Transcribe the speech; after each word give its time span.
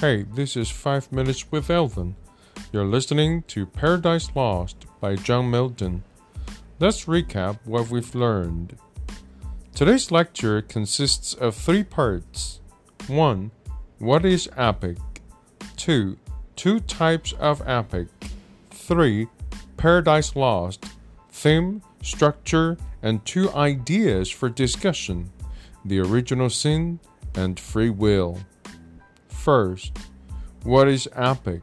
Hey, 0.00 0.22
this 0.22 0.56
is 0.56 0.70
5 0.70 1.10
Minutes 1.10 1.50
with 1.50 1.70
Elvin. 1.70 2.14
You're 2.72 2.84
listening 2.84 3.42
to 3.48 3.66
Paradise 3.66 4.30
Lost 4.32 4.86
by 5.00 5.16
John 5.16 5.50
Milton. 5.50 6.04
Let's 6.78 7.06
recap 7.06 7.58
what 7.64 7.90
we've 7.90 8.14
learned. 8.14 8.78
Today's 9.74 10.12
lecture 10.12 10.62
consists 10.62 11.34
of 11.34 11.56
three 11.56 11.82
parts 11.82 12.60
1. 13.08 13.50
What 13.98 14.24
is 14.24 14.48
epic? 14.56 14.98
2. 15.78 16.16
Two 16.54 16.78
types 16.78 17.32
of 17.32 17.60
epic. 17.66 18.06
3. 18.70 19.26
Paradise 19.76 20.36
Lost. 20.36 20.84
Theme, 21.32 21.82
structure, 22.04 22.78
and 23.02 23.24
two 23.24 23.50
ideas 23.50 24.30
for 24.30 24.48
discussion 24.48 25.32
the 25.84 25.98
original 25.98 26.50
sin 26.50 27.00
and 27.34 27.58
free 27.58 27.90
will. 27.90 28.38
First, 29.38 29.96
what 30.64 30.88
is 30.88 31.08
epic? 31.14 31.62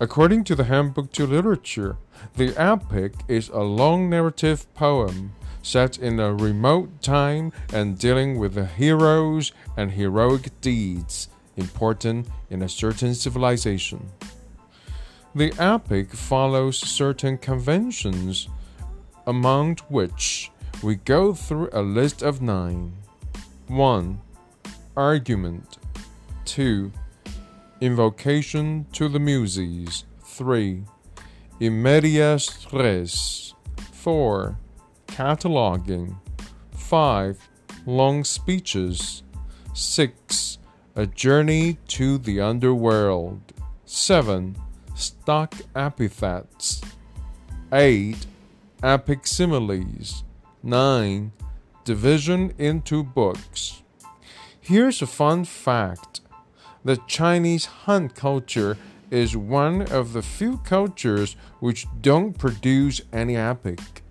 According 0.00 0.44
to 0.44 0.54
the 0.54 0.64
Handbook 0.64 1.10
to 1.12 1.26
Literature, 1.26 1.96
the 2.36 2.54
epic 2.60 3.14
is 3.26 3.48
a 3.48 3.60
long 3.60 4.10
narrative 4.10 4.72
poem 4.74 5.32
set 5.62 5.98
in 5.98 6.20
a 6.20 6.34
remote 6.34 7.02
time 7.02 7.52
and 7.72 7.98
dealing 7.98 8.38
with 8.38 8.52
the 8.52 8.66
heroes 8.66 9.50
and 9.78 9.92
heroic 9.92 10.60
deeds 10.60 11.28
important 11.56 12.28
in 12.50 12.62
a 12.62 12.68
certain 12.68 13.14
civilization. 13.14 14.10
The 15.34 15.54
epic 15.58 16.12
follows 16.12 16.78
certain 16.78 17.38
conventions, 17.38 18.46
among 19.26 19.78
which 19.88 20.52
we 20.82 20.96
go 20.96 21.32
through 21.32 21.70
a 21.72 21.82
list 21.82 22.22
of 22.22 22.42
nine. 22.42 22.92
1. 23.68 24.20
Argument 24.96 25.78
2. 26.48 26.90
Invocation 27.82 28.86
to 28.92 29.08
the 29.08 29.20
Muses. 29.20 30.04
3. 30.22 30.82
In 31.60 31.82
medias 31.82 32.66
res. 32.72 33.54
4. 33.92 34.58
Cataloging. 35.08 36.16
5. 36.72 37.48
Long 37.84 38.24
speeches. 38.24 39.22
6. 39.74 40.58
A 40.96 41.06
journey 41.06 41.76
to 41.88 42.16
the 42.16 42.40
underworld. 42.40 43.52
7. 43.84 44.56
Stock 44.94 45.54
epithets. 45.76 46.80
8. 47.72 48.26
Epic 48.82 49.26
similes. 49.26 50.24
9. 50.62 51.30
Division 51.84 52.54
into 52.56 53.04
books. 53.04 53.82
Here's 54.60 55.02
a 55.02 55.06
fun 55.06 55.44
fact 55.44 56.20
the 56.84 56.96
Chinese 57.06 57.64
Han 57.84 58.08
culture 58.08 58.76
is 59.10 59.36
one 59.36 59.82
of 59.82 60.12
the 60.12 60.22
few 60.22 60.58
cultures 60.58 61.36
which 61.60 61.86
don't 62.00 62.36
produce 62.38 63.00
any 63.12 63.36
epic. 63.36 64.02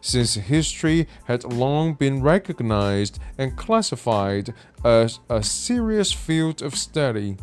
Since 0.00 0.34
history 0.34 1.06
had 1.24 1.44
long 1.44 1.94
been 1.94 2.22
recognized 2.22 3.18
and 3.36 3.56
classified 3.56 4.54
as 4.84 5.20
a 5.28 5.42
serious 5.42 6.12
field 6.12 6.62
of 6.62 6.74
study, 6.74 7.36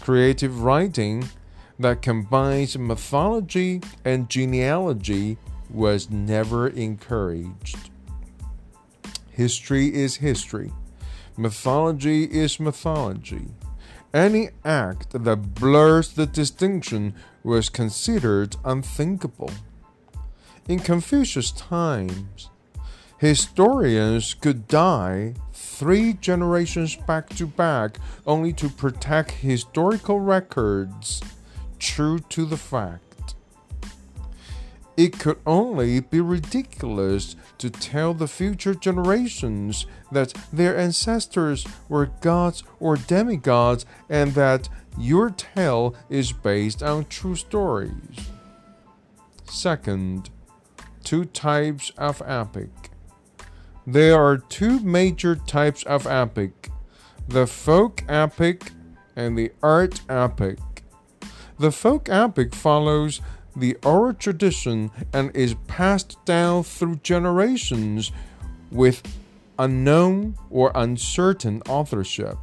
creative 0.00 0.62
writing 0.62 1.28
that 1.78 2.02
combines 2.02 2.76
mythology 2.76 3.80
and 4.04 4.28
genealogy 4.28 5.38
was 5.70 6.10
never 6.10 6.68
encouraged. 6.68 7.90
History 9.30 9.94
is 9.94 10.16
history. 10.16 10.72
Mythology 11.36 12.24
is 12.24 12.58
mythology. 12.58 13.46
Any 14.14 14.50
act 14.64 15.10
that 15.12 15.54
blurs 15.54 16.14
the 16.14 16.24
distinction 16.24 17.14
was 17.44 17.68
considered 17.68 18.56
unthinkable. 18.64 19.50
In 20.66 20.80
Confucius' 20.80 21.50
times, 21.50 22.48
historians 23.18 24.32
could 24.34 24.66
die 24.66 25.34
three 25.52 26.14
generations 26.14 26.96
back 26.96 27.28
to 27.30 27.46
back 27.46 27.98
only 28.26 28.52
to 28.54 28.68
protect 28.68 29.30
historical 29.30 30.20
records 30.20 31.20
true 31.78 32.18
to 32.30 32.46
the 32.46 32.56
fact. 32.56 33.07
It 34.98 35.20
could 35.20 35.38
only 35.46 36.00
be 36.00 36.20
ridiculous 36.20 37.36
to 37.58 37.70
tell 37.70 38.14
the 38.14 38.26
future 38.26 38.74
generations 38.74 39.86
that 40.10 40.34
their 40.52 40.76
ancestors 40.76 41.64
were 41.88 42.06
gods 42.20 42.64
or 42.80 42.96
demigods 42.96 43.86
and 44.08 44.34
that 44.34 44.68
your 44.98 45.30
tale 45.30 45.94
is 46.10 46.32
based 46.32 46.82
on 46.82 47.04
true 47.04 47.36
stories. 47.36 48.28
Second, 49.44 50.30
two 51.04 51.26
types 51.26 51.92
of 51.96 52.20
epic. 52.26 52.90
There 53.86 54.20
are 54.20 54.36
two 54.36 54.80
major 54.80 55.36
types 55.36 55.84
of 55.84 56.08
epic 56.08 56.70
the 57.28 57.46
folk 57.46 58.02
epic 58.08 58.72
and 59.14 59.38
the 59.38 59.52
art 59.62 60.00
epic. 60.08 60.58
The 61.56 61.70
folk 61.70 62.08
epic 62.08 62.52
follows 62.52 63.20
the 63.56 63.76
oral 63.84 64.14
tradition 64.14 64.90
and 65.12 65.34
is 65.34 65.54
passed 65.66 66.16
down 66.24 66.62
through 66.62 66.96
generations 66.96 68.12
with 68.70 69.02
unknown 69.58 70.36
or 70.50 70.70
uncertain 70.74 71.62
authorship. 71.68 72.36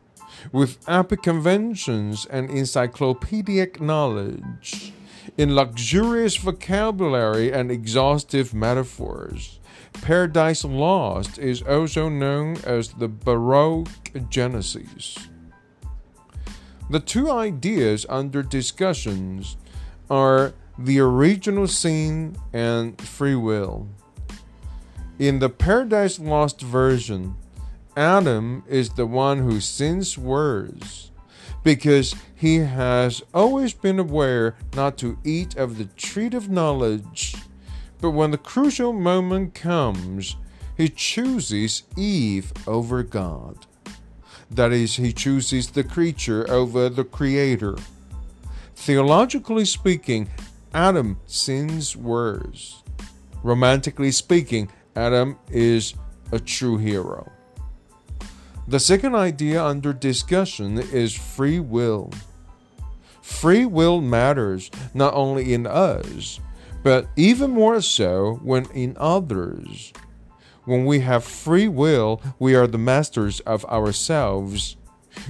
with 0.53 0.77
epic 0.87 1.23
conventions 1.23 2.25
and 2.25 2.49
encyclopedic 2.49 3.81
knowledge 3.81 4.93
in 5.37 5.55
luxurious 5.55 6.35
vocabulary 6.37 7.51
and 7.51 7.71
exhaustive 7.71 8.53
metaphors. 8.53 9.59
Paradise 9.93 10.63
Lost 10.63 11.37
is 11.37 11.61
also 11.61 12.09
known 12.09 12.57
as 12.63 12.89
the 12.89 13.07
Baroque 13.07 13.89
Genesis. 14.29 15.17
The 16.89 16.99
two 16.99 17.31
ideas 17.31 18.05
under 18.09 18.43
discussions 18.43 19.57
are 20.09 20.53
the 20.77 20.99
original 20.99 21.67
sin 21.67 22.35
and 22.51 22.99
free 22.99 23.35
will. 23.35 23.87
In 25.19 25.39
the 25.39 25.49
Paradise 25.49 26.19
Lost 26.19 26.61
version, 26.61 27.35
Adam 27.95 28.63
is 28.67 28.89
the 28.89 29.05
one 29.05 29.39
who 29.39 29.59
sins 29.59 30.17
worse 30.17 31.10
because 31.63 32.15
he 32.35 32.57
has 32.57 33.21
always 33.33 33.73
been 33.73 33.99
aware 33.99 34.55
not 34.75 34.97
to 34.97 35.17
eat 35.23 35.55
of 35.55 35.77
the 35.77 35.85
tree 35.85 36.27
of 36.33 36.49
knowledge. 36.49 37.35
But 37.99 38.11
when 38.11 38.31
the 38.31 38.37
crucial 38.37 38.93
moment 38.93 39.53
comes, 39.53 40.35
he 40.75 40.89
chooses 40.89 41.83
Eve 41.95 42.51
over 42.67 43.03
God. 43.03 43.67
That 44.49 44.71
is, 44.71 44.95
he 44.95 45.13
chooses 45.13 45.69
the 45.69 45.83
creature 45.83 46.49
over 46.49 46.89
the 46.89 47.03
creator. 47.03 47.77
Theologically 48.75 49.65
speaking, 49.65 50.29
Adam 50.73 51.19
sins 51.27 51.95
worse. 51.95 52.83
Romantically 53.43 54.11
speaking, 54.11 54.69
Adam 54.95 55.37
is 55.49 55.93
a 56.31 56.39
true 56.39 56.77
hero. 56.77 57.31
The 58.71 58.79
second 58.79 59.15
idea 59.15 59.61
under 59.61 59.91
discussion 59.91 60.77
is 60.79 61.13
free 61.13 61.59
will. 61.59 62.09
Free 63.21 63.65
will 63.65 63.99
matters 63.99 64.71
not 64.93 65.13
only 65.13 65.53
in 65.53 65.67
us, 65.67 66.39
but 66.81 67.09
even 67.17 67.51
more 67.51 67.81
so 67.81 68.39
when 68.41 68.67
in 68.71 68.95
others. 68.97 69.91
When 70.63 70.85
we 70.85 71.01
have 71.01 71.25
free 71.25 71.67
will, 71.67 72.21
we 72.39 72.55
are 72.55 72.65
the 72.65 72.77
masters 72.77 73.41
of 73.41 73.65
ourselves. 73.65 74.77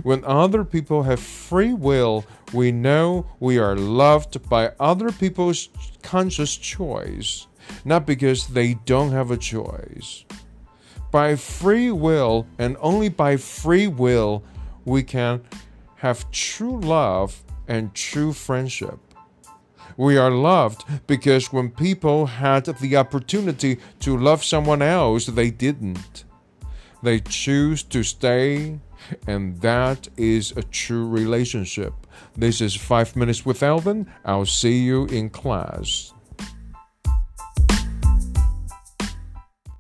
When 0.04 0.24
other 0.24 0.64
people 0.64 1.02
have 1.02 1.20
free 1.20 1.74
will, 1.74 2.26
we 2.54 2.72
know 2.72 3.26
we 3.40 3.58
are 3.58 3.76
loved 3.76 4.48
by 4.50 4.74
other 4.80 5.12
people's 5.12 5.70
conscious 6.04 6.56
choice, 6.56 7.48
not 7.84 8.06
because 8.06 8.50
they 8.50 8.76
don't 8.86 9.14
have 9.14 9.32
a 9.32 9.38
choice. 9.38 10.26
By 11.12 11.36
free 11.36 11.92
will, 11.92 12.48
and 12.58 12.78
only 12.80 13.10
by 13.10 13.38
free 13.38 13.88
will, 13.88 14.44
we 14.86 15.04
can 15.04 15.42
have 15.98 16.32
true 16.32 16.80
love 16.80 17.44
and 17.68 17.94
true 17.94 18.34
friendship. 18.34 18.98
We 19.98 20.18
are 20.18 20.32
loved 20.32 20.84
because 21.08 21.52
when 21.52 21.70
people 21.70 22.26
had 22.26 22.66
the 22.66 22.96
opportunity 22.96 23.78
to 24.00 24.18
love 24.18 24.44
someone 24.44 24.82
else, 24.82 25.26
they 25.26 25.52
didn't. 25.52 26.24
They 27.04 27.20
choose 27.20 27.84
to 27.84 28.04
stay, 28.04 28.80
and 29.28 29.60
that 29.62 30.08
is 30.16 30.54
a 30.56 30.64
true 30.64 31.08
relationship. 31.08 31.94
This 32.36 32.62
is 32.62 32.74
5 32.76 33.16
Minutes 33.16 33.46
with 33.46 33.62
Alvin. 33.62 34.08
I'll 34.24 34.46
see 34.46 34.80
you 34.80 35.06
in 35.08 35.30
class. 35.30 36.14